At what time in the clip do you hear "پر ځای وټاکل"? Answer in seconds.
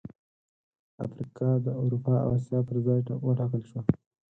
2.67-3.61